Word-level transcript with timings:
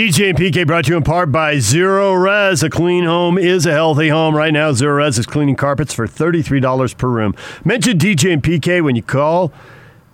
DJ 0.00 0.30
and 0.30 0.38
PK 0.38 0.66
brought 0.66 0.86
to 0.86 0.92
you 0.92 0.96
in 0.96 1.02
part 1.02 1.30
by 1.30 1.56
Zerorez. 1.56 2.62
A 2.62 2.70
clean 2.70 3.04
home 3.04 3.36
is 3.36 3.66
a 3.66 3.72
healthy 3.72 4.08
home. 4.08 4.34
Right 4.34 4.50
now, 4.50 4.70
Zerorez 4.72 5.18
is 5.18 5.26
cleaning 5.26 5.56
carpets 5.56 5.92
for 5.92 6.06
$33 6.06 6.96
per 6.96 7.06
room. 7.06 7.34
Mention 7.66 7.98
DJ 7.98 8.32
and 8.32 8.42
PK 8.42 8.82
when 8.82 8.96
you 8.96 9.02
call, 9.02 9.52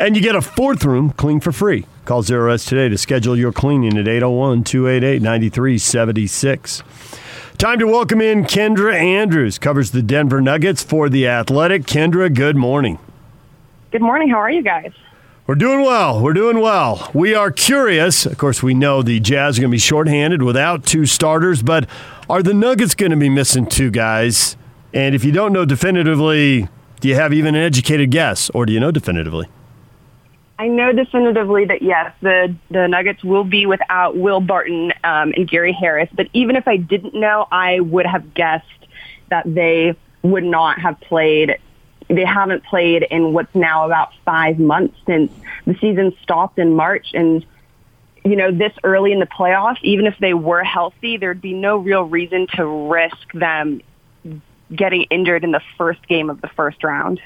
and 0.01 0.17
you 0.17 0.23
get 0.23 0.35
a 0.35 0.43
fourth 0.43 0.85
room 0.85 1.11
clean 1.11 1.39
for 1.39 1.53
free. 1.53 1.87
Call 2.05 2.25
Zerorez 2.25 2.67
today 2.67 2.89
to 2.89 2.99
schedule 2.99 3.39
your 3.39 3.53
cleaning 3.53 3.97
at 3.97 4.09
801 4.09 4.65
288 4.65 5.23
9376. 5.23 6.83
Time 7.57 7.79
to 7.79 7.87
welcome 7.87 8.21
in 8.21 8.43
Kendra 8.43 8.93
Andrews, 8.93 9.57
covers 9.57 9.93
the 9.93 10.03
Denver 10.03 10.41
Nuggets 10.41 10.83
for 10.83 11.09
The 11.09 11.29
Athletic. 11.29 11.85
Kendra, 11.85 12.35
good 12.35 12.57
morning. 12.57 12.99
Good 13.93 14.03
morning. 14.03 14.31
How 14.31 14.39
are 14.39 14.51
you 14.51 14.65
guys? 14.65 14.91
We're 15.47 15.55
doing 15.55 15.83
well. 15.83 16.21
We're 16.21 16.33
doing 16.33 16.59
well. 16.59 17.09
We 17.15 17.37
are 17.37 17.53
curious. 17.53 18.27
Of 18.27 18.37
course, 18.37 18.65
we 18.65 18.75
know 18.75 19.01
the 19.01 19.21
Jazz 19.21 19.57
are 19.57 19.61
going 19.61 19.71
to 19.71 19.75
be 19.77 19.79
shorthanded 19.79 20.43
without 20.43 20.85
two 20.85 21.07
starters, 21.07 21.63
but 21.63 21.89
are 22.29 22.43
the 22.43 22.53
Nuggets 22.53 22.97
going 22.97 23.13
to 23.13 23.17
be 23.17 23.29
missing 23.29 23.65
two 23.65 23.93
guys? 23.93 24.57
And 24.93 25.15
if 25.15 25.25
you 25.25 25.31
don't 25.31 25.53
know 25.53 25.65
definitively, 25.65 26.69
do 26.99 27.09
you 27.09 27.15
have 27.15 27.33
even 27.33 27.55
an 27.55 27.63
educated 27.63 28.11
guess, 28.11 28.51
or 28.51 28.67
do 28.67 28.73
you 28.73 28.81
know 28.81 28.91
definitively? 28.91 29.47
I 30.59 30.67
know 30.67 30.91
definitively 30.91 31.65
that 31.67 31.81
yes, 31.81 32.13
the 32.23 32.53
the 32.73 32.89
Nuggets 32.89 33.23
will 33.23 33.45
be 33.45 33.67
without 33.67 34.17
Will 34.17 34.41
Barton 34.41 34.93
um, 35.05 35.33
and 35.37 35.49
Gary 35.49 35.73
Harris. 35.73 36.09
But 36.13 36.27
even 36.33 36.57
if 36.57 36.67
I 36.67 36.77
didn't 36.77 37.15
know, 37.15 37.47
I 37.53 37.79
would 37.79 38.07
have 38.07 38.35
guessed 38.35 38.65
that 39.31 39.45
they 39.47 39.95
would 40.23 40.45
not 40.45 40.81
have 40.81 40.99
played 41.03 41.57
they 42.09 42.25
haven't 42.25 42.65
played 42.65 43.07
in 43.11 43.33
what's 43.33 43.55
now 43.55 43.87
about 43.87 44.13
five 44.25 44.59
months 44.59 44.97
since 45.07 45.33
the 45.67 45.75
season 45.75 46.15
stopped 46.23 46.59
in 46.59 46.75
March. 46.75 47.09
And, 47.15 47.45
you 48.25 48.37
know, 48.37 48.53
this 48.53 48.73
early 48.85 49.13
in 49.13 49.19
the 49.19 49.27
playoffs, 49.27 49.83
even 49.83 50.07
if 50.07 50.17
they 50.19 50.35
were 50.35 50.63
healthy, 50.63 51.17
there'd 51.17 51.41
be 51.41 51.53
no 51.53 51.77
real 51.77 52.05
reason 52.05 52.47
to 52.55 52.89
risk 52.89 53.33
them 53.33 53.81
getting 54.75 55.03
injured 55.05 55.45
in 55.45 55.53
the 55.53 55.63
first 55.77 56.07
game 56.09 56.31
of 56.31 56.41
the 56.41 56.49
first 56.49 56.83
round. 56.85 57.21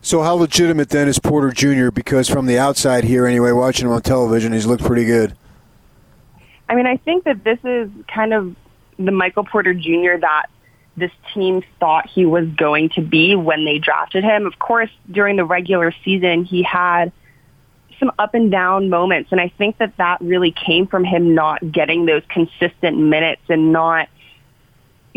So, 0.00 0.22
how 0.22 0.34
legitimate 0.34 0.90
then 0.90 1.08
is 1.08 1.18
Porter 1.18 1.50
Jr.? 1.50 1.90
Because 1.90 2.28
from 2.28 2.46
the 2.46 2.58
outside 2.58 3.02
here, 3.02 3.26
anyway, 3.26 3.50
watching 3.50 3.86
him 3.86 3.92
on 3.92 4.02
television, 4.02 4.52
he's 4.52 4.66
looked 4.66 4.84
pretty 4.84 5.04
good. 5.04 5.36
I 6.68 6.76
mean, 6.76 6.86
I 6.86 6.96
think 6.96 7.24
that 7.24 7.42
this 7.42 7.58
is 7.64 7.90
kind 8.06 8.32
of 8.32 8.54
the 8.98 9.10
Michael 9.10 9.44
Porter 9.44 9.74
Jr. 9.74 10.18
that 10.20 10.46
this 10.96 11.12
team 11.34 11.62
thought 11.78 12.08
he 12.08 12.24
was 12.24 12.46
going 12.48 12.88
to 12.90 13.02
be 13.02 13.34
when 13.34 13.64
they 13.64 13.78
drafted 13.78 14.24
him. 14.24 14.46
Of 14.46 14.58
course, 14.58 14.90
during 15.10 15.36
the 15.36 15.44
regular 15.44 15.92
season, 16.04 16.44
he 16.44 16.62
had 16.62 17.12
some 17.98 18.12
up 18.18 18.34
and 18.34 18.50
down 18.50 18.88
moments. 18.88 19.32
And 19.32 19.40
I 19.40 19.48
think 19.48 19.78
that 19.78 19.96
that 19.98 20.20
really 20.20 20.52
came 20.52 20.86
from 20.86 21.04
him 21.04 21.34
not 21.34 21.72
getting 21.72 22.06
those 22.06 22.22
consistent 22.28 22.98
minutes 22.98 23.42
and 23.48 23.72
not 23.72 24.08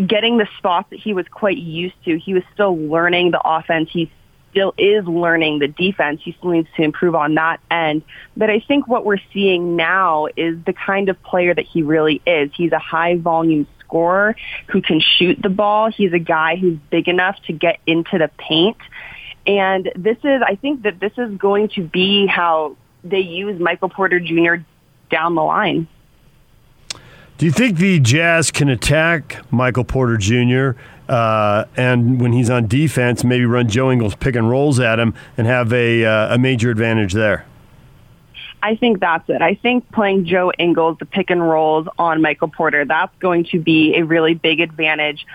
getting 0.05 0.37
the 0.37 0.47
spots 0.57 0.89
that 0.91 0.99
he 0.99 1.13
was 1.13 1.25
quite 1.29 1.57
used 1.57 1.95
to. 2.05 2.17
He 2.17 2.33
was 2.33 2.43
still 2.53 2.77
learning 2.77 3.31
the 3.31 3.41
offense. 3.43 3.89
He 3.91 4.11
still 4.51 4.73
is 4.77 5.05
learning 5.05 5.59
the 5.59 5.67
defense. 5.67 6.21
He 6.23 6.33
still 6.33 6.51
needs 6.51 6.69
to 6.75 6.83
improve 6.83 7.15
on 7.15 7.35
that 7.35 7.59
end. 7.69 8.03
But 8.35 8.49
I 8.49 8.59
think 8.61 8.87
what 8.87 9.05
we're 9.05 9.19
seeing 9.33 9.75
now 9.75 10.27
is 10.35 10.57
the 10.65 10.73
kind 10.73 11.09
of 11.09 11.21
player 11.23 11.53
that 11.53 11.65
he 11.65 11.83
really 11.83 12.21
is. 12.25 12.51
He's 12.55 12.71
a 12.71 12.79
high 12.79 13.17
volume 13.17 13.67
scorer 13.89 14.35
who 14.67 14.81
can 14.81 15.01
shoot 15.01 15.41
the 15.41 15.49
ball. 15.49 15.91
He's 15.91 16.13
a 16.13 16.19
guy 16.19 16.55
who's 16.55 16.77
big 16.89 17.07
enough 17.07 17.35
to 17.47 17.53
get 17.53 17.79
into 17.87 18.17
the 18.17 18.29
paint. 18.37 18.77
And 19.47 19.91
this 19.95 20.17
is, 20.23 20.41
I 20.45 20.55
think 20.55 20.83
that 20.83 20.99
this 20.99 21.13
is 21.17 21.35
going 21.37 21.69
to 21.69 21.83
be 21.83 22.27
how 22.27 22.77
they 23.03 23.19
use 23.19 23.59
Michael 23.59 23.89
Porter 23.89 24.19
Jr. 24.19 24.63
down 25.09 25.35
the 25.35 25.41
line. 25.41 25.87
Do 27.37 27.45
you 27.45 27.51
think 27.51 27.77
the 27.77 27.99
Jazz 27.99 28.51
can 28.51 28.69
attack 28.69 29.41
Michael 29.49 29.85
Porter 29.85 30.17
Jr. 30.17 30.79
Uh, 31.07 31.65
and 31.75 32.21
when 32.21 32.33
he's 32.33 32.49
on 32.49 32.67
defense, 32.67 33.23
maybe 33.23 33.45
run 33.45 33.69
Joe 33.69 33.91
Ingles 33.91 34.15
pick 34.15 34.35
and 34.35 34.49
rolls 34.49 34.79
at 34.79 34.99
him 34.99 35.13
and 35.37 35.47
have 35.47 35.73
a, 35.73 36.05
uh, 36.05 36.35
a 36.35 36.37
major 36.37 36.69
advantage 36.69 37.13
there? 37.13 37.45
I 38.61 38.75
think 38.75 38.99
that's 38.99 39.29
it. 39.29 39.41
I 39.41 39.55
think 39.55 39.89
playing 39.91 40.25
Joe 40.25 40.51
Ingles, 40.57 40.97
the 40.99 41.05
pick 41.05 41.29
and 41.29 41.41
rolls 41.41 41.87
on 41.97 42.21
Michael 42.21 42.49
Porter, 42.49 42.85
that's 42.85 43.15
going 43.19 43.45
to 43.51 43.59
be 43.59 43.95
a 43.95 44.03
really 44.03 44.33
big 44.33 44.59
advantage 44.59 45.25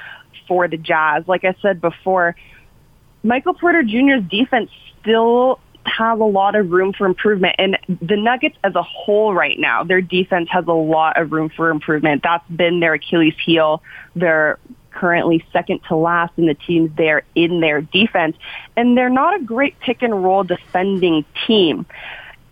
for 0.46 0.68
the 0.68 0.76
Jazz. 0.76 1.24
Like 1.26 1.44
I 1.44 1.54
said 1.62 1.80
before, 1.80 2.36
Michael 3.22 3.54
Porter 3.54 3.82
Jr.'s 3.82 4.22
defense 4.30 4.70
still 5.00 5.58
has 5.86 6.18
a 6.18 6.24
lot 6.24 6.54
of 6.54 6.70
room 6.70 6.92
for 6.92 7.06
improvement. 7.06 7.56
And 7.58 7.78
the 7.88 8.16
Nuggets 8.16 8.56
as 8.64 8.74
a 8.74 8.82
whole 8.82 9.34
right 9.34 9.58
now, 9.58 9.84
their 9.84 10.00
defense 10.00 10.48
has 10.50 10.66
a 10.66 10.72
lot 10.72 11.20
of 11.20 11.32
room 11.32 11.50
for 11.50 11.70
improvement. 11.70 12.22
That's 12.22 12.48
been 12.48 12.80
their 12.80 12.94
Achilles 12.94 13.34
heel. 13.44 13.82
They're 14.14 14.58
currently 14.90 15.44
second 15.52 15.80
to 15.88 15.96
last 15.96 16.32
in 16.36 16.46
the 16.46 16.54
teams 16.54 16.90
there 16.96 17.24
in 17.34 17.60
their 17.60 17.80
defense. 17.82 18.36
And 18.76 18.96
they're 18.96 19.10
not 19.10 19.40
a 19.40 19.42
great 19.42 19.78
pick 19.80 20.02
and 20.02 20.22
roll 20.22 20.44
defending 20.44 21.24
team. 21.46 21.86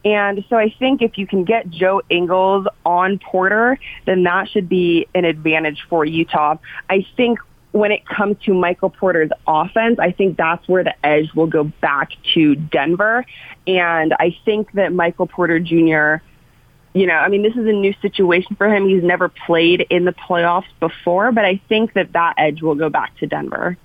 And 0.05 0.45
so 0.49 0.57
I 0.57 0.75
think 0.79 1.01
if 1.01 1.17
you 1.17 1.27
can 1.27 1.45
get 1.45 1.71
Joe 1.71 2.03
Ingles 2.11 2.67
on 2.85 3.19
Porter, 3.19 3.79
then 4.05 4.25
that 4.25 4.49
should 4.49 4.69
be 4.69 5.07
an 5.15 5.25
advantage 5.25 5.85
for 5.89 6.05
Utah. 6.05 6.57
I 6.91 7.07
think 7.17 7.39
when 7.71 7.91
it 7.91 8.07
comes 8.07 8.37
to 8.45 8.53
Michael 8.53 8.91
Porter's 8.91 9.31
offense, 9.47 9.99
I 9.99 10.13
think 10.13 10.37
that's 10.37 10.67
where 10.69 10.85
the 10.85 10.95
edge 11.07 11.33
will 11.35 11.47
go 11.47 11.65
back 11.65 12.11
to 12.35 12.55
Denver. 12.55 13.25
And 13.67 14.13
I 14.15 14.37
think 14.45 14.73
that 14.73 14.93
Michael 14.93 15.27
Porter 15.27 15.59
Jr., 15.59 16.23
you 16.95 17.07
know, 17.07 17.15
I 17.15 17.29
mean, 17.29 17.43
this 17.43 17.55
is 17.55 17.67
a 17.67 17.73
new 17.73 17.95
situation 18.03 18.55
for 18.57 18.69
him. 18.69 18.87
He's 18.87 19.03
never 19.03 19.31
played 19.31 19.87
in 19.89 20.05
the 20.05 20.13
playoffs 20.13 20.67
before, 20.79 21.33
but 21.33 21.45
I 21.45 21.61
think 21.69 21.95
that 21.95 22.13
that 22.13 22.35
edge 22.37 22.61
will 22.61 22.75
go 22.75 22.91
back 22.91 23.17
to 23.19 23.27
Denver. 23.27 23.79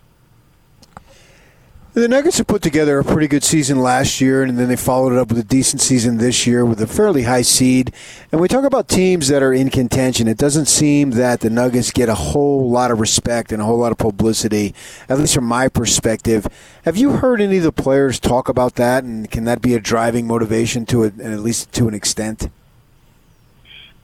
The 1.97 2.07
Nuggets 2.07 2.37
have 2.37 2.45
put 2.45 2.61
together 2.61 2.99
a 2.99 3.03
pretty 3.03 3.27
good 3.27 3.43
season 3.43 3.81
last 3.81 4.21
year, 4.21 4.43
and 4.43 4.55
then 4.55 4.67
they 4.67 4.75
followed 4.75 5.13
it 5.13 5.17
up 5.17 5.29
with 5.29 5.39
a 5.39 5.43
decent 5.43 5.81
season 5.81 6.17
this 6.17 6.45
year 6.45 6.63
with 6.63 6.79
a 6.79 6.85
fairly 6.85 7.23
high 7.23 7.41
seed. 7.41 7.91
And 8.31 8.39
we 8.39 8.47
talk 8.47 8.65
about 8.65 8.87
teams 8.87 9.29
that 9.29 9.41
are 9.41 9.51
in 9.51 9.71
contention. 9.71 10.27
It 10.27 10.37
doesn't 10.37 10.67
seem 10.67 11.09
that 11.11 11.39
the 11.39 11.49
Nuggets 11.49 11.89
get 11.89 12.07
a 12.07 12.13
whole 12.13 12.69
lot 12.69 12.91
of 12.91 12.99
respect 12.99 13.51
and 13.51 13.63
a 13.63 13.65
whole 13.65 13.79
lot 13.79 13.91
of 13.91 13.97
publicity, 13.97 14.75
at 15.09 15.17
least 15.17 15.33
from 15.33 15.45
my 15.45 15.69
perspective. 15.69 16.47
Have 16.85 16.97
you 16.97 17.13
heard 17.13 17.41
any 17.41 17.57
of 17.57 17.63
the 17.63 17.71
players 17.71 18.19
talk 18.19 18.47
about 18.47 18.75
that, 18.75 19.03
and 19.03 19.31
can 19.31 19.45
that 19.45 19.63
be 19.63 19.73
a 19.73 19.79
driving 19.79 20.27
motivation 20.27 20.85
to 20.85 21.03
it, 21.03 21.19
at 21.19 21.39
least 21.39 21.71
to 21.71 21.87
an 21.87 21.95
extent? 21.95 22.51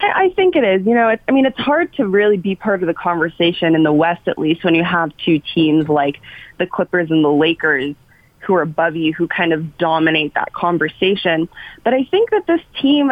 I 0.03 0.33
think 0.35 0.55
it 0.55 0.63
is. 0.63 0.85
You 0.85 0.93
know, 0.93 1.09
it's, 1.09 1.23
I 1.27 1.31
mean, 1.31 1.45
it's 1.45 1.59
hard 1.59 1.93
to 1.93 2.07
really 2.07 2.37
be 2.37 2.55
part 2.55 2.81
of 2.81 2.87
the 2.87 2.93
conversation 2.93 3.75
in 3.75 3.83
the 3.83 3.93
West, 3.93 4.27
at 4.27 4.37
least, 4.37 4.63
when 4.63 4.75
you 4.75 4.83
have 4.83 5.11
two 5.17 5.39
teams 5.53 5.87
like 5.87 6.19
the 6.57 6.67
Clippers 6.67 7.11
and 7.11 7.23
the 7.23 7.31
Lakers 7.31 7.95
who 8.39 8.55
are 8.55 8.61
above 8.61 8.95
you, 8.95 9.13
who 9.13 9.27
kind 9.27 9.53
of 9.53 9.77
dominate 9.77 10.33
that 10.33 10.53
conversation. 10.53 11.47
But 11.83 11.93
I 11.93 12.03
think 12.05 12.31
that 12.31 12.45
this 12.45 12.61
team, 12.81 13.11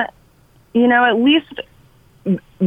you 0.73 0.87
know, 0.87 1.05
at 1.05 1.15
least 1.15 1.53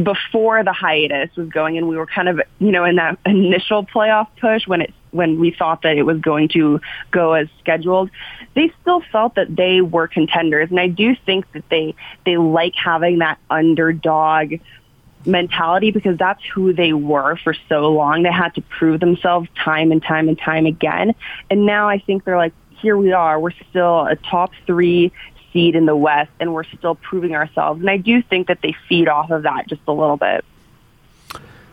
before 0.03 0.63
the 0.63 0.73
hiatus 0.73 1.35
was 1.35 1.47
going 1.49 1.77
and 1.77 1.87
we 1.87 1.95
were 1.95 2.07
kind 2.07 2.27
of, 2.27 2.41
you 2.59 2.71
know, 2.71 2.83
in 2.83 2.95
that 2.97 3.17
initial 3.25 3.85
playoff 3.85 4.27
push 4.39 4.67
when 4.67 4.81
it 4.81 4.93
when 5.15 5.39
we 5.39 5.51
thought 5.51 5.81
that 5.83 5.97
it 5.97 6.03
was 6.03 6.19
going 6.19 6.49
to 6.49 6.81
go 7.11 7.33
as 7.33 7.47
scheduled, 7.59 8.09
they 8.53 8.71
still 8.81 9.01
felt 9.11 9.35
that 9.35 9.55
they 9.55 9.81
were 9.81 10.07
contenders. 10.07 10.69
And 10.69 10.79
I 10.79 10.87
do 10.87 11.15
think 11.25 11.51
that 11.53 11.67
they 11.69 11.95
they 12.25 12.37
like 12.37 12.75
having 12.75 13.19
that 13.19 13.39
underdog 13.49 14.55
mentality 15.25 15.91
because 15.91 16.17
that's 16.17 16.43
who 16.53 16.73
they 16.73 16.93
were 16.93 17.37
for 17.37 17.55
so 17.67 17.91
long. 17.91 18.23
They 18.23 18.31
had 18.31 18.53
to 18.55 18.61
prove 18.61 18.99
themselves 18.99 19.49
time 19.55 19.91
and 19.91 20.01
time 20.01 20.27
and 20.27 20.37
time 20.37 20.65
again. 20.65 21.15
And 21.49 21.65
now 21.65 21.89
I 21.89 21.99
think 21.99 22.23
they're 22.23 22.37
like, 22.37 22.53
here 22.81 22.97
we 22.97 23.11
are. 23.11 23.39
We're 23.39 23.51
still 23.69 24.05
a 24.05 24.15
top 24.15 24.51
three 24.67 25.11
seed 25.51 25.75
in 25.75 25.85
the 25.85 25.95
West, 25.95 26.31
and 26.39 26.53
we're 26.53 26.65
still 26.65 26.95
proving 26.95 27.33
ourselves. 27.33 27.79
And 27.79 27.89
I 27.89 27.97
do 27.97 28.21
think 28.21 28.47
that 28.47 28.59
they 28.61 28.75
feed 28.87 29.07
off 29.07 29.31
of 29.31 29.43
that 29.43 29.67
just 29.67 29.81
a 29.87 29.91
little 29.91 30.17
bit. 30.17 30.43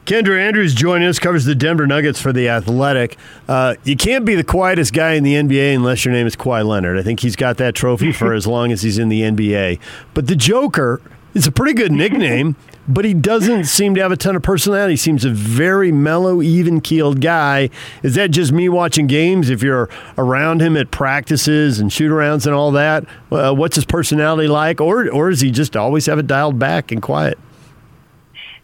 Kendra 0.06 0.36
Andrews 0.36 0.74
joining 0.74 1.06
us, 1.06 1.20
covers 1.20 1.44
the 1.44 1.54
Denver 1.54 1.86
Nuggets 1.86 2.20
for 2.20 2.32
The 2.32 2.48
Athletic. 2.48 3.16
Uh, 3.46 3.76
you 3.84 3.96
can't 3.96 4.24
be 4.24 4.34
the 4.34 4.42
quietest 4.42 4.92
guy 4.92 5.12
in 5.12 5.22
the 5.22 5.34
NBA 5.34 5.76
unless 5.76 6.04
your 6.04 6.12
name 6.12 6.26
is 6.26 6.34
Kawhi 6.34 6.66
Leonard. 6.66 6.98
I 6.98 7.02
think 7.02 7.20
he's 7.20 7.36
got 7.36 7.56
that 7.58 7.76
trophy 7.76 8.10
for 8.10 8.34
as 8.34 8.44
long 8.44 8.72
as 8.72 8.82
he's 8.82 8.98
in 8.98 9.10
the 9.10 9.20
NBA. 9.20 9.78
But 10.12 10.26
the 10.26 10.34
Joker 10.34 11.00
is 11.34 11.46
a 11.46 11.52
pretty 11.52 11.72
good 11.74 11.92
nickname, 11.92 12.56
but 12.88 13.04
he 13.04 13.14
doesn't 13.14 13.66
seem 13.66 13.94
to 13.94 14.00
have 14.02 14.10
a 14.10 14.16
ton 14.16 14.34
of 14.34 14.42
personality. 14.42 14.94
He 14.94 14.96
seems 14.96 15.24
a 15.24 15.30
very 15.30 15.92
mellow, 15.92 16.42
even 16.42 16.80
keeled 16.80 17.20
guy. 17.20 17.70
Is 18.02 18.16
that 18.16 18.32
just 18.32 18.50
me 18.50 18.68
watching 18.68 19.06
games? 19.06 19.50
If 19.50 19.62
you're 19.62 19.88
around 20.18 20.62
him 20.62 20.76
at 20.76 20.90
practices 20.90 21.78
and 21.78 21.92
shoot 21.92 22.10
arounds 22.10 22.44
and 22.44 22.56
all 22.56 22.72
that, 22.72 23.04
uh, 23.30 23.54
what's 23.54 23.76
his 23.76 23.84
personality 23.84 24.48
like? 24.48 24.80
Or, 24.80 25.08
or 25.08 25.30
does 25.30 25.42
he 25.42 25.52
just 25.52 25.76
always 25.76 26.06
have 26.06 26.18
it 26.18 26.26
dialed 26.26 26.58
back 26.58 26.90
and 26.90 27.00
quiet? 27.00 27.38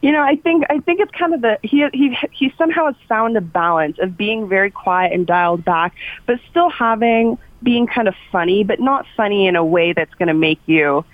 You 0.00 0.12
know, 0.12 0.23
I 0.23 0.37
think 0.37 0.65
I 0.71 0.79
think 0.79 1.00
it's 1.00 1.11
kind 1.11 1.35
of 1.35 1.41
the 1.41 1.59
he 1.62 1.85
he 1.93 2.17
he 2.31 2.55
somehow 2.56 2.87
has 2.87 2.95
found 3.09 3.37
a 3.37 3.41
balance 3.41 3.99
of 3.99 4.17
being 4.17 4.49
very 4.49 4.71
quiet 4.71 5.12
and 5.12 5.27
dialed 5.27 5.65
back, 5.65 5.95
but 6.25 6.39
still 6.50 6.71
having 6.71 7.37
being 7.62 7.89
kind 7.89 8.06
of 8.06 8.15
funny, 8.31 8.62
but 8.62 8.79
not 8.79 9.06
funny 9.17 9.49
in 9.49 9.56
a 9.56 9.65
way 9.65 9.93
that's 9.93 10.15
going 10.15 10.29
to 10.29 10.35
make 10.35 10.61
you 10.67 11.05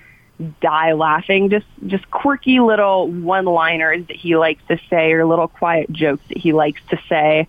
die 0.61 0.93
laughing. 0.93 1.49
Just 1.49 1.65
just 1.87 2.09
quirky 2.11 2.59
little 2.59 3.07
one-liners 3.09 4.05
that 4.07 4.17
he 4.17 4.37
likes 4.37 4.61
to 4.67 4.79
say, 4.87 5.13
or 5.13 5.25
little 5.25 5.47
quiet 5.47 5.91
jokes 5.91 6.23
that 6.27 6.37
he 6.37 6.53
likes 6.53 6.81
to 6.89 6.99
say. 7.09 7.47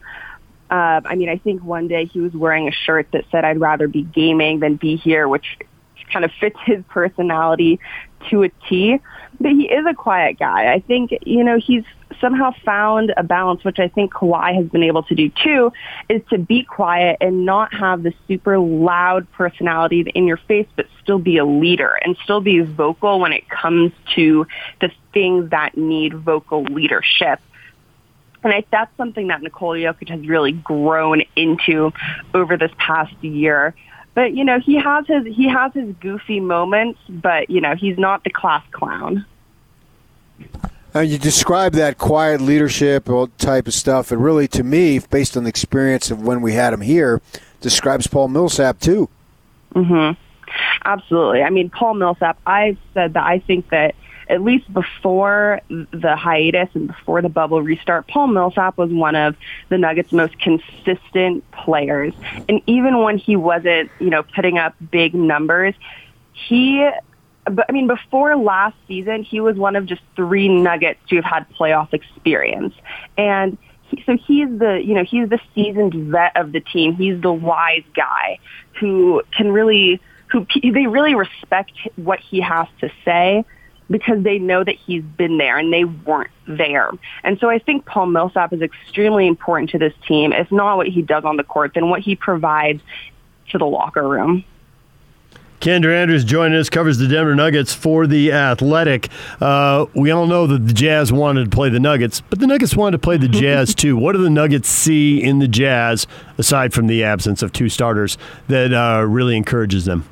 Uh, 0.70 1.00
I 1.04 1.14
mean, 1.16 1.28
I 1.28 1.36
think 1.36 1.62
one 1.62 1.86
day 1.86 2.06
he 2.06 2.20
was 2.20 2.32
wearing 2.32 2.66
a 2.66 2.72
shirt 2.72 3.08
that 3.12 3.24
said, 3.30 3.44
"I'd 3.44 3.60
rather 3.60 3.88
be 3.88 4.02
gaming 4.02 4.60
than 4.60 4.76
be 4.76 4.96
here," 4.96 5.28
which 5.28 5.58
kind 6.10 6.24
of 6.24 6.30
fits 6.40 6.56
his 6.64 6.82
personality 6.88 7.80
to 8.30 8.42
a 8.44 8.48
T. 8.68 9.00
But 9.38 9.52
he 9.52 9.64
is 9.64 9.84
a 9.86 9.94
quiet 9.94 10.38
guy. 10.38 10.72
I 10.72 10.80
think 10.80 11.12
you 11.24 11.44
know 11.44 11.58
he's 11.58 11.84
somehow 12.20 12.52
found 12.64 13.12
a 13.16 13.22
balance, 13.22 13.64
which 13.64 13.78
I 13.78 13.88
think 13.88 14.12
Kawhi 14.12 14.54
has 14.54 14.66
been 14.66 14.82
able 14.82 15.02
to 15.04 15.14
do 15.14 15.30
too, 15.30 15.72
is 16.08 16.22
to 16.30 16.38
be 16.38 16.62
quiet 16.62 17.18
and 17.20 17.44
not 17.44 17.74
have 17.74 18.02
the 18.02 18.14
super 18.26 18.58
loud 18.58 19.30
personality 19.32 20.00
in 20.14 20.26
your 20.26 20.36
face, 20.36 20.66
but 20.76 20.86
still 21.02 21.18
be 21.18 21.36
a 21.36 21.44
leader 21.44 21.98
and 22.02 22.16
still 22.24 22.40
be 22.40 22.60
vocal 22.60 23.20
when 23.20 23.32
it 23.32 23.48
comes 23.48 23.92
to 24.14 24.46
the 24.80 24.90
things 25.12 25.50
that 25.50 25.76
need 25.76 26.14
vocal 26.14 26.62
leadership. 26.64 27.40
And 28.42 28.52
I, 28.52 28.64
that's 28.70 28.96
something 28.96 29.28
that 29.28 29.42
Nikola 29.42 29.78
Jokic 29.78 30.08
has 30.08 30.26
really 30.26 30.52
grown 30.52 31.22
into 31.34 31.92
over 32.32 32.56
this 32.56 32.70
past 32.78 33.12
year. 33.20 33.74
But 34.16 34.32
you 34.32 34.44
know, 34.44 34.58
he 34.58 34.76
has 34.76 35.06
his 35.06 35.26
he 35.26 35.46
has 35.46 35.74
his 35.74 35.94
goofy 36.00 36.40
moments, 36.40 36.98
but 37.06 37.50
you 37.50 37.60
know, 37.60 37.74
he's 37.74 37.98
not 37.98 38.24
the 38.24 38.30
class 38.30 38.64
clown. 38.72 39.26
Uh, 40.94 41.00
you 41.00 41.18
describe 41.18 41.74
that 41.74 41.98
quiet 41.98 42.40
leadership 42.40 43.10
type 43.36 43.66
of 43.66 43.74
stuff, 43.74 44.10
and 44.10 44.24
really, 44.24 44.48
to 44.48 44.64
me, 44.64 44.98
based 44.98 45.36
on 45.36 45.44
the 45.44 45.50
experience 45.50 46.10
of 46.10 46.22
when 46.22 46.40
we 46.40 46.54
had 46.54 46.72
him 46.72 46.80
here, 46.80 47.20
describes 47.60 48.06
Paul 48.06 48.28
Millsap 48.28 48.80
too. 48.80 49.10
Mm-hmm. 49.74 50.18
Absolutely. 50.86 51.42
I 51.42 51.50
mean, 51.50 51.68
Paul 51.68 51.92
Millsap. 51.92 52.38
I've 52.46 52.78
said 52.94 53.12
that 53.12 53.24
I 53.24 53.40
think 53.40 53.68
that 53.68 53.94
at 54.28 54.42
least 54.42 54.72
before 54.72 55.60
the 55.68 56.16
hiatus 56.16 56.68
and 56.74 56.88
before 56.88 57.22
the 57.22 57.28
bubble 57.28 57.62
restart, 57.62 58.08
Paul 58.08 58.28
Millsap 58.28 58.76
was 58.76 58.90
one 58.90 59.14
of 59.14 59.36
the 59.68 59.78
Nuggets' 59.78 60.12
most 60.12 60.38
consistent 60.40 61.48
players. 61.52 62.12
And 62.48 62.60
even 62.66 63.02
when 63.02 63.18
he 63.18 63.36
wasn't, 63.36 63.90
you 64.00 64.10
know, 64.10 64.22
putting 64.22 64.58
up 64.58 64.74
big 64.90 65.14
numbers, 65.14 65.74
he 66.32 66.88
but 67.48 67.66
I 67.68 67.72
mean, 67.72 67.86
before 67.86 68.36
last 68.36 68.76
season, 68.88 69.22
he 69.22 69.40
was 69.40 69.56
one 69.56 69.76
of 69.76 69.86
just 69.86 70.02
three 70.16 70.48
Nuggets 70.48 70.98
to 71.08 71.16
have 71.16 71.24
had 71.24 71.46
playoff 71.50 71.94
experience, 71.94 72.74
and 73.16 73.56
he, 73.82 74.02
so 74.04 74.16
he's 74.16 74.48
the 74.58 74.82
you 74.84 74.94
know 74.94 75.04
he's 75.04 75.28
the 75.28 75.38
seasoned 75.54 75.94
vet 76.10 76.36
of 76.36 76.52
the 76.52 76.60
team. 76.60 76.96
He's 76.96 77.20
the 77.20 77.32
wise 77.32 77.84
guy 77.94 78.40
who 78.80 79.22
can 79.30 79.52
really 79.52 80.00
who 80.32 80.44
they 80.60 80.88
really 80.88 81.14
respect 81.14 81.72
what 81.94 82.18
he 82.18 82.40
has 82.40 82.66
to 82.80 82.90
say 83.04 83.44
because 83.90 84.22
they 84.22 84.38
know 84.38 84.64
that 84.64 84.74
he's 84.74 85.02
been 85.02 85.38
there 85.38 85.58
and 85.58 85.72
they 85.72 85.84
weren't 85.84 86.30
there. 86.46 86.90
And 87.22 87.38
so 87.38 87.48
I 87.48 87.58
think 87.58 87.84
Paul 87.86 88.06
Millsap 88.06 88.52
is 88.52 88.62
extremely 88.62 89.26
important 89.26 89.70
to 89.70 89.78
this 89.78 89.94
team. 90.06 90.32
If 90.32 90.50
not 90.50 90.76
what 90.76 90.88
he 90.88 91.02
does 91.02 91.24
on 91.24 91.36
the 91.36 91.44
court, 91.44 91.72
then 91.74 91.88
what 91.88 92.00
he 92.00 92.16
provides 92.16 92.82
to 93.50 93.58
the 93.58 93.66
locker 93.66 94.06
room. 94.06 94.44
Kendra 95.60 95.94
Andrews 95.94 96.22
joining 96.22 96.58
us, 96.58 96.68
covers 96.68 96.98
the 96.98 97.08
Denver 97.08 97.34
Nuggets 97.34 97.72
for 97.72 98.06
the 98.06 98.30
Athletic. 98.30 99.08
Uh, 99.40 99.86
we 99.94 100.10
all 100.10 100.26
know 100.26 100.46
that 100.46 100.66
the 100.66 100.72
Jazz 100.74 101.12
wanted 101.12 101.44
to 101.44 101.50
play 101.50 101.70
the 101.70 101.80
Nuggets, 101.80 102.20
but 102.20 102.38
the 102.38 102.46
Nuggets 102.46 102.76
wanted 102.76 102.92
to 102.92 102.98
play 102.98 103.16
the 103.16 103.28
Jazz 103.28 103.74
too. 103.74 103.96
What 103.96 104.12
do 104.12 104.22
the 104.22 104.30
Nuggets 104.30 104.68
see 104.68 105.22
in 105.22 105.38
the 105.38 105.48
Jazz, 105.48 106.06
aside 106.36 106.74
from 106.74 106.88
the 106.88 107.02
absence 107.02 107.42
of 107.42 107.52
two 107.52 107.68
starters, 107.68 108.18
that 108.48 108.72
uh, 108.72 109.04
really 109.06 109.36
encourages 109.36 109.86
them? 109.86 110.04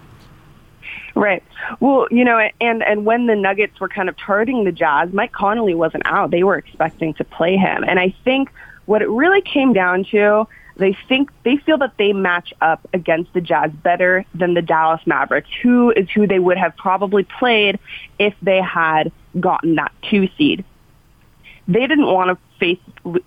Right. 1.14 1.42
Well, 1.78 2.08
you 2.10 2.24
know, 2.24 2.38
and 2.60 2.82
and 2.82 3.04
when 3.04 3.26
the 3.26 3.36
Nuggets 3.36 3.78
were 3.78 3.88
kind 3.88 4.08
of 4.08 4.16
targeting 4.16 4.64
the 4.64 4.72
Jazz, 4.72 5.12
Mike 5.12 5.32
Conley 5.32 5.74
wasn't 5.74 6.04
out. 6.06 6.30
They 6.30 6.42
were 6.42 6.56
expecting 6.56 7.14
to 7.14 7.24
play 7.24 7.56
him, 7.56 7.84
and 7.84 8.00
I 8.00 8.14
think 8.24 8.50
what 8.86 9.00
it 9.00 9.08
really 9.08 9.40
came 9.40 9.72
down 9.72 10.04
to 10.10 10.46
they 10.76 10.96
think 11.08 11.30
they 11.44 11.56
feel 11.56 11.78
that 11.78 11.96
they 11.98 12.12
match 12.12 12.52
up 12.60 12.86
against 12.92 13.32
the 13.32 13.40
Jazz 13.40 13.70
better 13.70 14.24
than 14.34 14.54
the 14.54 14.62
Dallas 14.62 15.00
Mavericks, 15.06 15.50
who 15.62 15.92
is 15.92 16.10
who 16.10 16.26
they 16.26 16.38
would 16.38 16.58
have 16.58 16.76
probably 16.76 17.22
played 17.22 17.78
if 18.18 18.34
they 18.42 18.60
had 18.60 19.12
gotten 19.38 19.76
that 19.76 19.92
two 20.02 20.28
seed. 20.36 20.64
They 21.68 21.86
didn't 21.86 22.06
want 22.06 22.30
to 22.30 22.53
face 22.64 22.78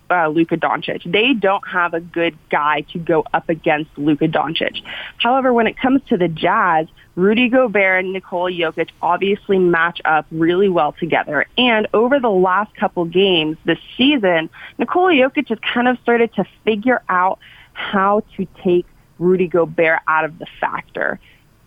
uh, 0.10 0.28
Luka 0.30 0.58
Doncic. 0.58 1.10
They 1.12 1.34
don't 1.34 1.66
have 1.68 1.94
a 1.94 2.00
good 2.00 2.38
guy 2.50 2.82
to 2.94 3.00
go 3.00 3.24
up 3.34 3.50
against 3.50 3.96
Luka 3.98 4.28
Doncic. 4.28 4.82
However, 5.18 5.54
when 5.54 5.68
it 5.68 5.78
comes 5.78 6.02
to 6.10 6.18
the 6.18 6.28
Jazz, 6.28 6.88
Rudy 7.16 7.50
Gobert 7.50 8.04
and 8.04 8.14
Nikola 8.14 8.52
Jokic 8.52 8.90
obviously 9.02 9.60
match 9.60 10.02
up 10.06 10.26
really 10.32 10.70
well 10.70 10.94
together. 10.94 11.46
And 11.58 11.88
over 11.94 12.20
the 12.20 12.30
last 12.30 12.76
couple 12.76 13.06
games 13.06 13.58
this 13.66 13.80
season, 13.98 14.50
Nikola 14.78 15.14
Jokic 15.14 15.50
has 15.50 15.60
kind 15.60 15.88
of 15.88 15.98
started 16.02 16.34
to 16.36 16.46
figure 16.64 17.02
out 17.10 17.40
how 17.74 18.24
to 18.38 18.48
take 18.64 18.86
Rudy 19.20 19.48
Gobert 19.48 20.00
out 20.08 20.26
of 20.26 20.38
the 20.40 20.48
factor. 20.60 21.20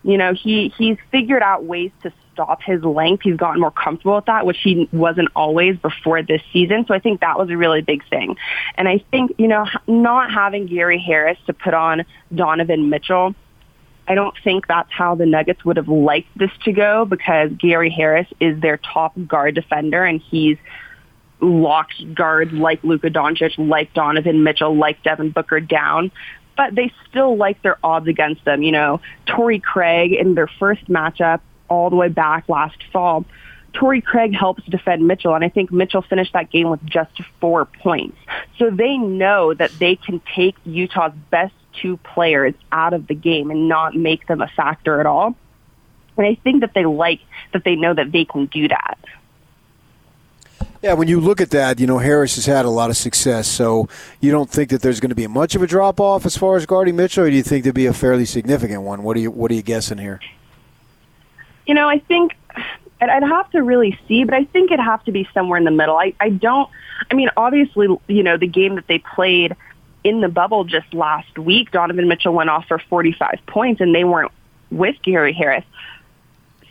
You 0.02 0.16
know, 0.16 0.32
he, 0.32 0.72
he's 0.78 0.96
figured 1.10 1.42
out 1.42 1.64
ways 1.64 1.90
to 2.02 2.12
stop 2.32 2.62
his 2.62 2.82
length. 2.82 3.22
He's 3.22 3.36
gotten 3.36 3.60
more 3.60 3.70
comfortable 3.70 4.16
with 4.16 4.24
that, 4.26 4.46
which 4.46 4.58
he 4.62 4.88
wasn't 4.92 5.28
always 5.36 5.76
before 5.76 6.22
this 6.22 6.40
season. 6.52 6.86
So 6.86 6.94
I 6.94 6.98
think 7.00 7.20
that 7.20 7.38
was 7.38 7.50
a 7.50 7.56
really 7.56 7.82
big 7.82 8.08
thing. 8.08 8.36
And 8.76 8.88
I 8.88 9.04
think, 9.10 9.34
you 9.38 9.46
know, 9.46 9.66
not 9.86 10.30
having 10.30 10.66
Gary 10.66 10.98
Harris 10.98 11.38
to 11.46 11.52
put 11.52 11.74
on 11.74 12.04
Donovan 12.34 12.88
Mitchell 12.88 13.34
I 14.10 14.16
don't 14.16 14.34
think 14.42 14.66
that's 14.66 14.90
how 14.90 15.14
the 15.14 15.24
Nuggets 15.24 15.64
would 15.64 15.76
have 15.76 15.86
liked 15.86 16.36
this 16.36 16.50
to 16.64 16.72
go 16.72 17.04
because 17.04 17.52
Gary 17.52 17.90
Harris 17.90 18.26
is 18.40 18.60
their 18.60 18.76
top 18.76 19.12
guard 19.28 19.54
defender 19.54 20.04
and 20.04 20.20
he's 20.20 20.58
locked 21.40 22.02
guards 22.12 22.52
like 22.52 22.82
Luka 22.82 23.08
Doncic, 23.08 23.52
like 23.56 23.94
Donovan 23.94 24.42
Mitchell, 24.42 24.76
like 24.76 25.00
Devin 25.04 25.30
Booker 25.30 25.60
down. 25.60 26.10
But 26.60 26.74
they 26.74 26.92
still 27.08 27.38
like 27.38 27.62
their 27.62 27.78
odds 27.82 28.06
against 28.06 28.44
them. 28.44 28.62
You 28.62 28.72
know, 28.72 29.00
Torrey 29.24 29.60
Craig 29.60 30.12
in 30.12 30.34
their 30.34 30.46
first 30.46 30.84
matchup 30.88 31.40
all 31.70 31.88
the 31.88 31.96
way 31.96 32.08
back 32.08 32.50
last 32.50 32.76
fall, 32.92 33.24
Torrey 33.72 34.02
Craig 34.02 34.34
helps 34.34 34.62
defend 34.64 35.06
Mitchell, 35.06 35.34
and 35.34 35.42
I 35.42 35.48
think 35.48 35.72
Mitchell 35.72 36.02
finished 36.02 36.34
that 36.34 36.50
game 36.50 36.68
with 36.68 36.84
just 36.84 37.12
four 37.40 37.64
points. 37.64 38.18
So 38.58 38.68
they 38.68 38.98
know 38.98 39.54
that 39.54 39.70
they 39.78 39.96
can 39.96 40.20
take 40.36 40.54
Utah's 40.66 41.14
best 41.30 41.54
two 41.80 41.96
players 41.96 42.52
out 42.70 42.92
of 42.92 43.06
the 43.06 43.14
game 43.14 43.50
and 43.50 43.66
not 43.66 43.94
make 43.94 44.26
them 44.26 44.42
a 44.42 44.48
factor 44.48 45.00
at 45.00 45.06
all. 45.06 45.36
And 46.18 46.26
I 46.26 46.34
think 46.44 46.60
that 46.60 46.74
they 46.74 46.84
like 46.84 47.20
that 47.54 47.64
they 47.64 47.74
know 47.74 47.94
that 47.94 48.12
they 48.12 48.26
can 48.26 48.44
do 48.44 48.68
that. 48.68 48.98
Yeah, 50.82 50.94
when 50.94 51.08
you 51.08 51.20
look 51.20 51.42
at 51.42 51.50
that, 51.50 51.78
you 51.78 51.86
know 51.86 51.98
Harris 51.98 52.36
has 52.36 52.46
had 52.46 52.64
a 52.64 52.70
lot 52.70 52.88
of 52.88 52.96
success. 52.96 53.46
So 53.46 53.88
you 54.20 54.30
don't 54.30 54.48
think 54.48 54.70
that 54.70 54.80
there's 54.80 54.98
going 54.98 55.10
to 55.10 55.16
be 55.16 55.26
much 55.26 55.54
of 55.54 55.62
a 55.62 55.66
drop 55.66 56.00
off 56.00 56.24
as 56.24 56.36
far 56.38 56.56
as 56.56 56.64
guarding 56.64 56.96
Mitchell, 56.96 57.24
or 57.24 57.30
do 57.30 57.36
you 57.36 57.42
think 57.42 57.64
there'd 57.64 57.74
be 57.74 57.86
a 57.86 57.92
fairly 57.92 58.24
significant 58.24 58.82
one? 58.82 59.02
What 59.02 59.16
are 59.16 59.20
you 59.20 59.30
What 59.30 59.50
are 59.50 59.54
you 59.54 59.62
guessing 59.62 59.98
here? 59.98 60.20
You 61.66 61.74
know, 61.74 61.88
I 61.88 61.98
think 61.98 62.32
I'd 63.00 63.22
have 63.22 63.50
to 63.50 63.62
really 63.62 63.98
see, 64.08 64.24
but 64.24 64.34
I 64.34 64.44
think 64.44 64.70
it'd 64.70 64.84
have 64.84 65.04
to 65.04 65.12
be 65.12 65.28
somewhere 65.34 65.58
in 65.58 65.64
the 65.64 65.70
middle. 65.70 65.96
I 65.96 66.14
I 66.18 66.30
don't. 66.30 66.70
I 67.10 67.14
mean, 67.14 67.28
obviously, 67.36 67.88
you 68.08 68.22
know, 68.22 68.38
the 68.38 68.46
game 68.46 68.76
that 68.76 68.86
they 68.86 68.98
played 68.98 69.56
in 70.02 70.22
the 70.22 70.28
bubble 70.28 70.64
just 70.64 70.92
last 70.94 71.38
week, 71.38 71.72
Donovan 71.72 72.08
Mitchell 72.08 72.32
went 72.32 72.48
off 72.48 72.66
for 72.66 72.78
45 72.78 73.40
points 73.46 73.80
and 73.80 73.94
they 73.94 74.04
weren't 74.04 74.32
with 74.70 74.96
Gary 75.02 75.32
Harris. 75.34 75.64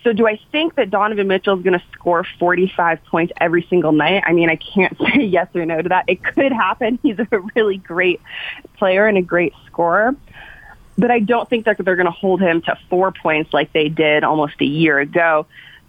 So 0.02 0.12
do 0.12 0.26
I 0.26 0.40
think 0.50 0.76
that 0.76 0.90
Donovan 0.90 1.28
Mitchell 1.28 1.56
is 1.56 1.62
going 1.62 1.78
to 1.78 1.84
score 1.92 2.24
45 2.38 3.04
points 3.04 3.32
every 3.38 3.66
single 3.68 3.92
night? 3.92 4.22
I 4.26 4.32
mean, 4.32 4.48
I 4.48 4.56
can't 4.56 4.96
say 5.14 5.24
yes 5.24 5.48
or 5.54 5.64
no 5.66 5.82
to 5.82 5.88
that. 5.90 6.04
It 6.08 6.22
could 6.22 6.52
happen. 6.52 6.98
He's 7.02 7.18
a 7.18 7.26
really 7.54 7.76
great 7.76 8.20
player 8.76 9.06
and 9.06 9.18
a 9.18 9.22
great 9.22 9.52
scorer. 9.66 10.14
But 10.96 11.10
I 11.10 11.20
don't 11.20 11.48
think 11.48 11.66
that 11.66 11.78
they're 11.78 11.96
going 11.96 12.06
to 12.06 12.12
hold 12.12 12.40
him 12.40 12.62
to 12.62 12.78
four 12.88 13.12
points 13.12 13.52
like 13.52 13.72
they 13.72 13.88
did 13.88 14.24
almost 14.24 14.54
a 14.60 14.66
year 14.66 14.98
ago. 14.98 15.46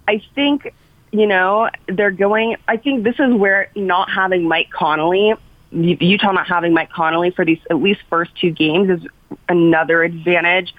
I 0.07 0.21
think, 0.35 0.73
you 1.11 1.27
know, 1.27 1.69
they're 1.87 2.11
going, 2.11 2.57
I 2.67 2.77
think 2.77 3.03
this 3.03 3.19
is 3.19 3.33
where 3.33 3.69
not 3.75 4.09
having 4.09 4.47
Mike 4.47 4.69
Conley 4.69 5.33
Utah 5.71 6.31
not 6.33 6.47
having 6.47 6.73
Mike 6.73 6.91
Conley 6.91 7.31
for 7.31 7.45
these 7.45 7.59
at 7.69 7.77
least 7.77 8.01
first 8.09 8.31
two 8.35 8.51
games 8.51 8.89
is 8.89 9.07
another 9.47 10.03
advantage 10.03 10.73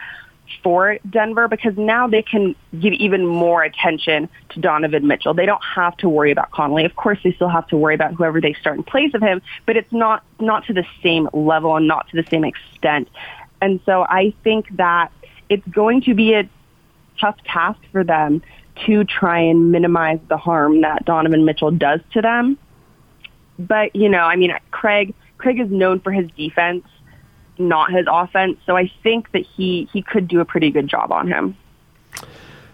for 0.63 0.99
Denver 1.09 1.49
because 1.49 1.77
now 1.77 2.07
they 2.07 2.23
can 2.23 2.55
give 2.81 2.93
even 2.95 3.27
more 3.27 3.63
attention 3.63 4.29
to 4.51 4.61
Donovan 4.61 5.07
Mitchell. 5.07 5.35
They 5.35 5.47
don't 5.47 5.63
have 5.63 5.97
to 5.99 6.09
worry 6.09 6.31
about 6.31 6.51
Conley. 6.51 6.85
Of 6.85 6.97
course, 6.97 7.19
they 7.23 7.33
still 7.33 7.49
have 7.49 7.67
to 7.69 7.77
worry 7.77 7.95
about 7.95 8.15
whoever 8.15 8.41
they 8.41 8.55
start 8.55 8.77
in 8.77 8.83
place 8.83 9.15
of 9.15 9.23
him, 9.23 9.43
but 9.67 9.77
it's 9.77 9.93
not 9.93 10.25
not 10.41 10.67
to 10.67 10.73
the 10.73 10.85
same 11.03 11.29
level 11.33 11.77
and 11.77 11.87
not 11.87 12.09
to 12.11 12.23
the 12.23 12.29
same 12.29 12.45
extent. 12.45 13.09
And 13.61 13.81
so 13.87 14.03
I 14.03 14.35
think 14.43 14.77
that 14.77 15.13
it's 15.49 15.67
going 15.69 16.03
to 16.03 16.15
be 16.15 16.35
a 16.35 16.49
tough 17.21 17.37
task 17.45 17.79
for 17.93 18.03
them 18.05 18.43
to 18.87 19.05
try 19.05 19.39
and 19.39 19.71
minimize 19.71 20.19
the 20.29 20.37
harm 20.37 20.81
that 20.81 21.05
Donovan 21.05 21.45
Mitchell 21.45 21.71
does 21.71 22.01
to 22.15 22.23
them 22.23 22.59
but 23.59 23.95
you 23.95 24.09
know, 24.09 24.21
I 24.21 24.37
mean, 24.37 24.53
Craig 24.71 25.15
Craig 25.39 25.61
is 25.61 25.71
known 25.71 26.01
for 26.01 26.13
his 26.13 26.31
defense, 26.37 26.85
not 27.59 27.93
his 27.93 28.07
offense. 28.11 28.59
So 28.67 28.77
I 28.77 28.91
think 29.03 29.31
that 29.33 29.45
he 29.57 29.89
he 29.93 30.03
could 30.03 30.29
do 30.29 30.41
a 30.41 30.45
pretty 30.45 30.71
good 30.71 30.89
job 30.89 31.13
on 31.13 31.29
him. 31.29 31.57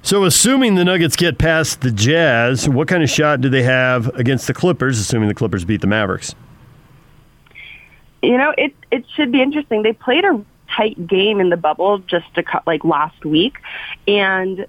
So, 0.02 0.24
assuming 0.24 0.76
the 0.76 0.84
Nuggets 0.84 1.16
get 1.16 1.38
past 1.38 1.80
the 1.80 1.90
Jazz, 1.90 2.68
what 2.68 2.88
kind 2.88 3.02
of 3.02 3.10
shot 3.10 3.40
do 3.40 3.48
they 3.48 3.64
have 3.64 4.06
against 4.14 4.46
the 4.46 4.54
Clippers? 4.54 4.98
Assuming 4.98 5.28
the 5.28 5.34
Clippers 5.34 5.64
beat 5.64 5.80
the 5.80 5.86
Mavericks. 5.86 6.34
You 8.22 8.38
know, 8.38 8.54
it 8.56 8.74
it 8.90 9.04
should 9.14 9.32
be 9.32 9.42
interesting. 9.42 9.82
They 9.82 9.92
played 9.92 10.24
a 10.24 10.42
tight 10.74 11.06
game 11.06 11.40
in 11.40 11.50
the 11.50 11.56
bubble 11.56 11.98
just 11.98 12.32
to 12.36 12.42
cut 12.42 12.66
like 12.66 12.84
last 12.84 13.24
week, 13.24 13.58
and 14.06 14.66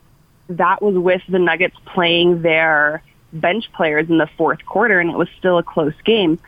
that 0.50 0.82
was 0.82 0.96
with 0.96 1.22
the 1.30 1.40
Nuggets 1.40 1.78
playing 1.86 2.42
their 2.42 3.04
bench 3.32 3.72
players 3.74 4.10
in 4.10 4.18
the 4.18 4.28
fourth 4.36 4.66
quarter, 4.66 5.00
and 5.00 5.10
it 5.10 5.18
was 5.18 5.30
still 5.38 5.58
a 5.58 5.64
close 5.64 5.94
game. 6.04 6.40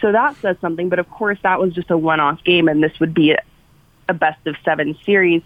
So 0.00 0.12
that 0.12 0.36
says 0.36 0.56
something. 0.60 0.88
But 0.88 0.98
of 0.98 1.10
course, 1.10 1.38
that 1.42 1.60
was 1.60 1.74
just 1.74 1.90
a 1.90 1.96
one-off 1.96 2.42
game, 2.44 2.68
and 2.68 2.82
this 2.82 2.98
would 3.00 3.14
be 3.14 3.32
a, 3.32 3.42
a 4.08 4.14
best 4.14 4.46
of 4.46 4.56
seven 4.64 4.96
series. 5.04 5.42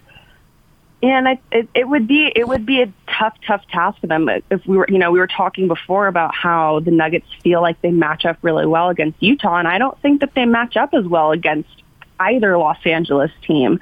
And 1.03 1.29
I, 1.29 1.38
it, 1.53 1.69
it 1.75 1.88
would 1.88 2.09
be 2.09 2.33
it 2.35 2.49
would 2.49 2.65
be 2.65 2.81
a 2.81 2.93
tough, 3.07 3.37
tough 3.47 3.67
task 3.69 4.00
for 4.00 4.07
them 4.07 4.29
if 4.50 4.67
we 4.67 4.79
were, 4.79 4.87
you 4.88 4.99
know, 4.99 5.11
we 5.11 5.19
were 5.19 5.26
talking 5.26 5.69
before 5.69 6.07
about 6.07 6.35
how 6.35 6.81
the 6.81 6.91
Nuggets 6.91 7.26
feel 7.43 7.61
like 7.61 7.81
they 7.83 7.91
match 7.91 8.25
up 8.25 8.38
really 8.43 8.67
well 8.67 8.88
against 8.88 9.23
Utah, 9.23 9.57
and 9.57 9.69
I 9.69 9.79
don't 9.79 10.00
think 10.00 10.21
that 10.21 10.35
they 10.35 10.47
match 10.47 10.76
up 10.76 10.95
as 10.95 11.05
well 11.05 11.33
against 11.33 11.69
either 12.19 12.57
Los 12.57 12.79
Angeles 12.87 13.31
team. 13.47 13.79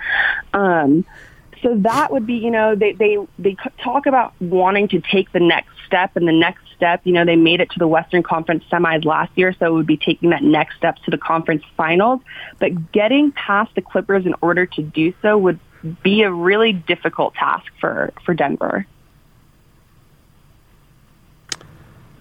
Um, 0.52 1.04
so 1.62 1.74
that 1.76 2.12
would 2.12 2.26
be, 2.26 2.34
you 2.34 2.50
know, 2.50 2.74
they 2.74 2.92
they 2.92 3.18
they 3.38 3.56
talk 3.82 4.06
about 4.06 4.32
wanting 4.40 4.88
to 4.88 5.00
take 5.00 5.32
the 5.32 5.40
next 5.40 5.70
step, 5.86 6.16
and 6.16 6.26
the 6.26 6.32
next 6.32 6.62
step, 6.74 7.00
you 7.04 7.12
know, 7.12 7.24
they 7.24 7.36
made 7.36 7.60
it 7.60 7.70
to 7.70 7.78
the 7.78 7.88
Western 7.88 8.22
Conference 8.22 8.64
semis 8.70 9.04
last 9.04 9.32
year, 9.36 9.54
so 9.58 9.66
it 9.66 9.72
would 9.72 9.86
be 9.86 9.96
taking 9.96 10.30
that 10.30 10.42
next 10.42 10.76
step 10.76 10.96
to 11.04 11.10
the 11.10 11.18
conference 11.18 11.62
finals. 11.76 12.20
But 12.58 12.92
getting 12.92 13.32
past 13.32 13.74
the 13.74 13.82
Clippers 13.82 14.26
in 14.26 14.34
order 14.40 14.66
to 14.66 14.82
do 14.82 15.14
so 15.22 15.38
would 15.38 15.58
be 16.02 16.22
a 16.22 16.32
really 16.32 16.72
difficult 16.72 17.34
task 17.34 17.66
for, 17.80 18.12
for 18.24 18.34
Denver. 18.34 18.86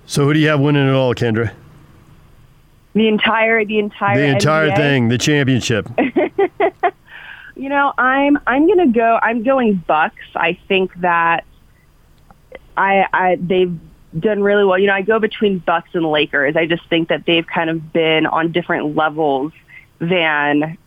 So 0.06 0.26
who 0.26 0.34
do 0.34 0.40
you 0.40 0.50
have 0.50 0.60
winning 0.60 0.88
it 0.88 0.94
all, 0.94 1.16
Kendra? 1.16 1.54
The 2.94 3.08
entire 3.08 3.66
the 3.66 3.80
entire 3.80 4.18
the 4.18 4.28
entire 4.28 4.70
NBA? 4.70 4.76
thing, 4.76 5.08
the 5.08 5.18
championship. 5.18 5.90
you 7.56 7.70
know, 7.70 7.94
I'm 7.98 8.40
I'm 8.48 8.68
gonna 8.68 8.92
go. 8.92 9.20
I'm 9.22 9.44
going 9.44 9.84
Bucks. 9.88 10.16
I 10.36 10.58
think 10.68 10.92
that 11.02 11.46
I 12.76 13.06
I 13.14 13.38
they've 13.40 13.78
done 14.18 14.42
really 14.42 14.64
well. 14.64 14.78
You 14.78 14.88
know, 14.88 14.94
I 14.94 15.02
go 15.02 15.20
between 15.20 15.60
Bucks 15.60 15.90
and 15.94 16.06
Lakers. 16.06 16.56
I 16.56 16.66
just 16.66 16.88
think 16.90 17.10
that 17.10 17.26
they've 17.26 17.46
kind 17.46 17.70
of 17.70 17.94
been 17.94 18.26
on 18.26 18.52
different 18.52 18.96
levels 18.96 19.52
than 20.00 20.78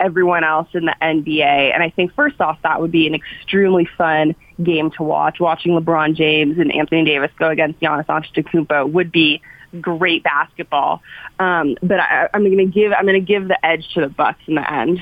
everyone 0.00 0.42
else 0.44 0.68
in 0.74 0.84
the 0.84 0.94
NBA. 1.00 1.72
And 1.72 1.82
I 1.82 1.90
think 1.90 2.12
first 2.14 2.40
off, 2.40 2.58
that 2.62 2.80
would 2.80 2.90
be 2.90 3.06
an 3.06 3.14
extremely 3.14 3.88
fun 3.96 4.34
game 4.62 4.90
to 4.92 5.02
watch. 5.02 5.38
Watching 5.40 5.72
LeBron 5.72 6.14
James 6.14 6.58
and 6.58 6.74
Anthony 6.74 7.04
Davis 7.04 7.30
go 7.38 7.50
against 7.50 7.80
Giannis 7.80 8.06
Antetokounmpo 8.06 8.90
would 8.90 9.12
be 9.12 9.40
great 9.80 10.22
basketball. 10.22 11.02
Um, 11.38 11.76
but 11.82 12.00
I, 12.00 12.28
I'm 12.34 12.42
going 12.42 12.58
to 12.58 12.66
give 12.66 12.92
I'm 12.92 13.04
going 13.04 13.20
to 13.20 13.26
give 13.26 13.48
the 13.48 13.64
edge 13.64 13.88
to 13.94 14.00
the 14.00 14.08
Bucks 14.08 14.40
in 14.46 14.56
the 14.56 14.72
end. 14.72 15.00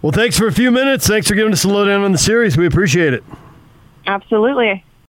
Well, 0.00 0.12
thanks 0.12 0.38
for 0.38 0.46
a 0.46 0.52
few 0.52 0.70
minutes. 0.70 1.06
Thanks 1.06 1.26
for 1.26 1.34
giving 1.34 1.52
us 1.52 1.64
a 1.64 1.68
lowdown 1.68 2.02
on 2.02 2.12
the 2.12 2.18
series. 2.18 2.56
We 2.56 2.66
appreciate 2.66 3.14
it. 3.14 3.24
Absolutely. 4.06 4.84